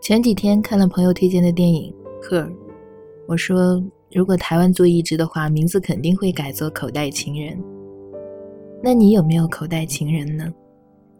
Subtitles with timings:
[0.00, 1.94] 前几天看了朋友推荐的电影
[2.26, 2.46] 《Her》，
[3.26, 7.54] 我说如果台湾做译制的话，名字肯定会改作《口袋情人》。
[8.82, 10.50] 那你有没有口袋情人呢？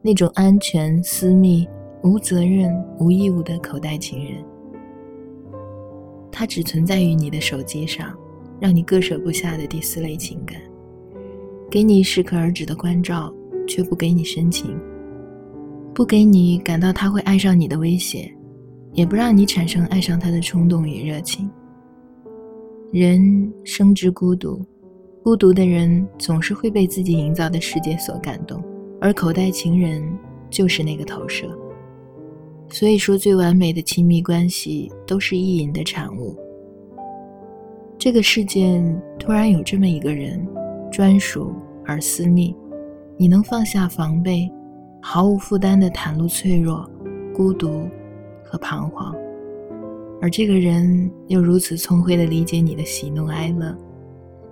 [0.01, 1.69] 那种安全、私密、
[2.03, 4.43] 无责任、无义务的口袋情人，
[6.33, 8.17] 它只存在于你的手机上，
[8.59, 10.59] 让你割舍不下的第四类情感，
[11.71, 13.31] 给你适可而止的关照，
[13.69, 14.75] 却不给你深情，
[15.93, 18.35] 不给你感到他会爱上你的威胁。
[18.93, 21.49] 也不让你产生爱上他的冲动与热情。
[22.93, 24.65] 人生之孤独，
[25.23, 28.63] 孤独的人总是会被自己营造的世界所感动，
[29.01, 30.03] 而口袋情人
[30.51, 31.47] 就是那个投射。
[32.69, 36.37] 所以说，最完美的亲密关系都是意淫的产物。
[37.99, 38.83] 这个世界
[39.19, 40.45] 突然有这么一个人，
[40.91, 41.53] 专属
[41.85, 42.55] 而私密，
[43.17, 44.51] 你能放下防备，
[45.01, 46.89] 毫无负担地袒露脆弱、
[47.35, 47.89] 孤独。
[48.51, 49.15] 和彷徨，
[50.21, 53.73] 而这个人又如此聪慧地理解你的喜怒哀乐，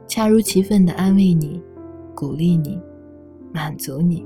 [0.06, 1.60] 恰如其分地安慰你、
[2.14, 2.80] 鼓励你、
[3.52, 4.24] 满足你。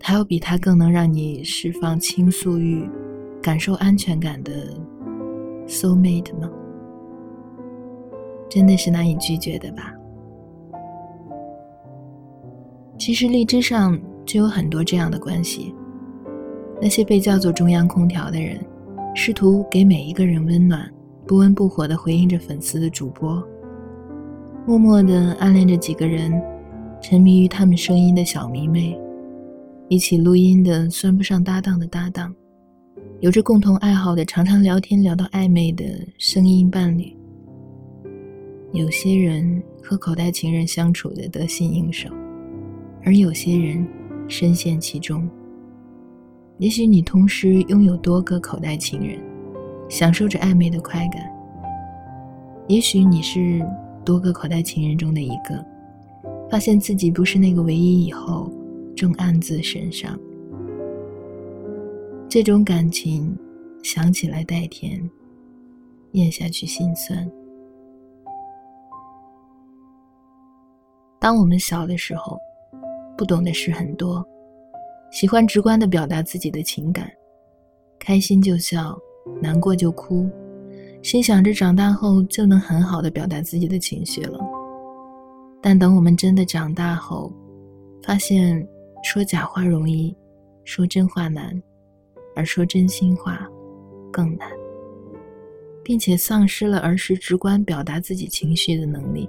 [0.00, 2.88] 还有比他更能让你释放倾诉欲、
[3.40, 4.52] 感受安全感的
[5.68, 6.50] soul mate 吗？
[8.48, 9.94] 真的是难以拒绝的吧？
[12.98, 15.72] 其实荔枝上就有很多这样的关系。
[16.80, 18.58] 那些被叫做中央空调的人，
[19.14, 20.92] 试图给每一个人温暖，
[21.26, 23.42] 不温不火地回应着粉丝的主播，
[24.66, 26.30] 默默地暗恋着几个人，
[27.00, 28.98] 沉迷于他们声音的小迷妹，
[29.88, 32.34] 一起录音的算不上搭档的搭档，
[33.20, 35.84] 有着共同爱好的常常聊天聊到暧昧的
[36.18, 37.16] 声音伴侣。
[38.72, 42.10] 有些人和口袋情人相处的得心应手，
[43.02, 43.86] 而有些人
[44.28, 45.26] 深陷其中。
[46.58, 49.18] 也许你同时拥有多个口袋情人，
[49.90, 51.22] 享受着暧昧的快感；
[52.66, 53.62] 也许你是
[54.06, 55.62] 多个口袋情人中的一个，
[56.50, 58.50] 发现自己不是那个唯一以后，
[58.96, 60.18] 正暗自神伤。
[62.26, 63.36] 这种感情，
[63.82, 64.98] 想起来带甜，
[66.12, 67.30] 咽下去心酸。
[71.20, 72.38] 当我们小的时候，
[73.14, 74.26] 不懂的事很多。
[75.10, 77.10] 喜欢直观地表达自己的情感，
[77.98, 78.98] 开心就笑，
[79.40, 80.28] 难过就哭，
[81.02, 84.38] 心想着长大后就能很好的表达自己的情绪了。
[85.62, 87.32] 但等我们真的长大后，
[88.02, 88.66] 发现
[89.02, 90.14] 说假话容易，
[90.64, 91.60] 说真话难，
[92.34, 93.48] 而说真心话
[94.12, 94.48] 更难，
[95.82, 99.28] 并且丧失了儿时直观表达自己情绪的能力。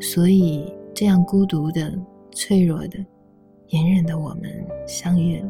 [0.00, 1.96] 所以，这样孤独的、
[2.32, 2.98] 脆弱的。
[3.68, 4.44] 隐忍的我们
[4.86, 5.48] 相遇了，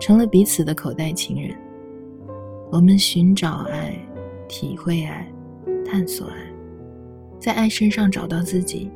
[0.00, 1.54] 成了彼此的口袋情人。
[2.70, 3.94] 我们寻找爱，
[4.48, 5.30] 体会爱，
[5.84, 6.36] 探索爱，
[7.38, 8.90] 在爱身上找到自己，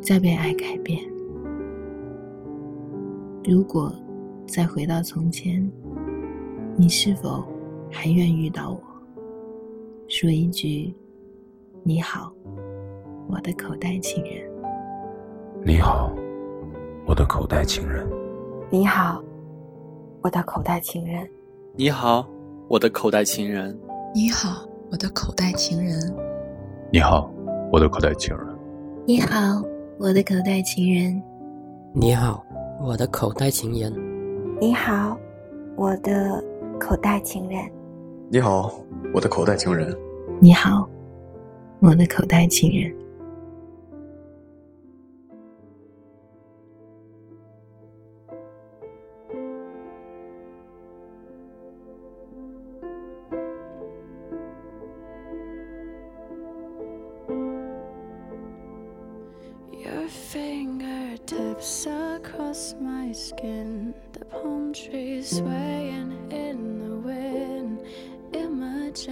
[0.00, 1.00] 再被爱改变。
[3.44, 3.94] 如果
[4.46, 5.70] 再回到从前，
[6.76, 7.44] 你是否
[7.90, 8.80] 还愿遇到我？
[10.08, 10.94] 说一句
[11.84, 12.32] ：“你好，
[13.28, 14.50] 我的口袋情人。”
[15.64, 16.10] 你好。
[17.04, 18.06] 我的口袋情人，
[18.70, 19.22] 你好，
[20.22, 21.28] 我的口袋情人。
[21.74, 22.26] 你好，
[22.68, 23.76] 我的口袋情人。
[24.14, 25.98] 你好，我的口袋情人。
[26.92, 27.30] 你好，
[27.72, 28.56] 我的口袋情人。
[29.04, 29.62] 你好，
[29.98, 31.22] 我的口袋情人。
[32.00, 32.40] 你好，
[32.80, 33.92] 我的口袋情人。
[34.60, 35.18] 你好，
[35.76, 36.38] 我的
[36.78, 37.72] 口袋情人。
[38.30, 38.72] 你好，
[39.12, 39.96] 我的口袋情人。
[40.40, 40.88] 你好，
[41.80, 42.94] 我的口袋情人。
[60.12, 67.82] Fingertips across my skin, the palm trees swaying in the wind,
[68.32, 69.08] images.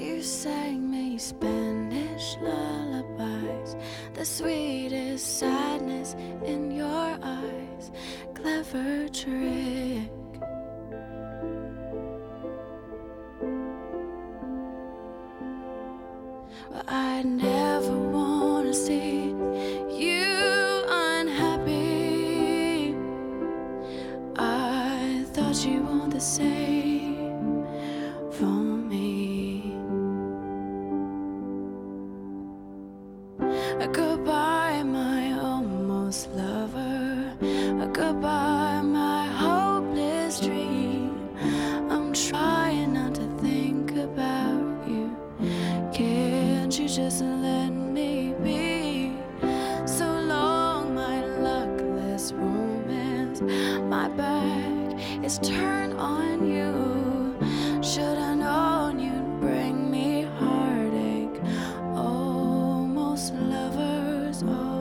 [0.00, 3.76] You sang me Spanish lullabies,
[4.14, 6.14] the sweetest sadness
[6.44, 7.90] in your eyes,
[8.34, 10.21] clever trick.
[16.88, 19.34] I never wanna see
[20.04, 22.94] you unhappy.
[24.36, 27.64] I thought you were the same
[28.30, 29.62] for me.
[33.92, 37.36] Goodbye, my almost lover.
[37.80, 39.11] A goodbye, my.
[47.22, 49.12] let me be.
[49.86, 53.40] So long, my luckless romance.
[53.88, 57.36] My back is turned on you.
[57.82, 61.40] Should've known you'd bring me heartache?
[61.94, 64.42] Almost lovers.
[64.46, 64.71] Oh.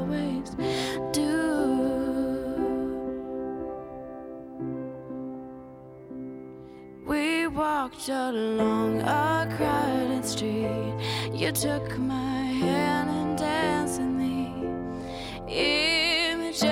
[7.92, 10.94] walked along a crowded street.
[11.34, 16.64] You took my hand and danced in the images.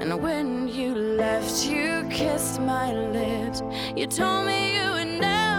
[0.00, 3.62] And when you left, you kissed my lips.
[3.96, 5.49] You told me you would never.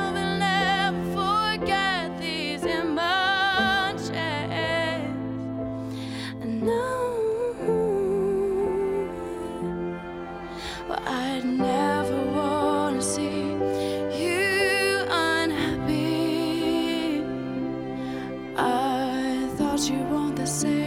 [19.90, 20.81] you want the same.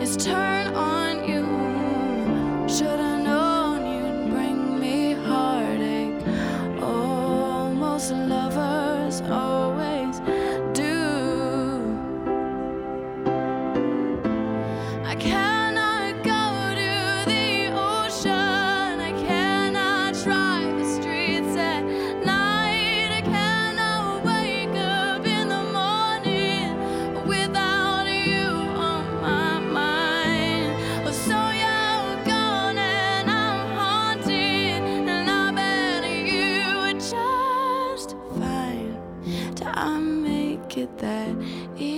[0.00, 0.95] is turn on.
[40.98, 41.95] that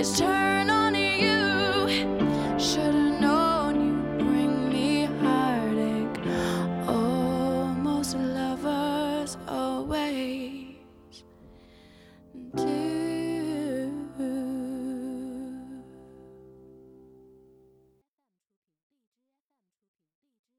[0.00, 0.39] It's turning.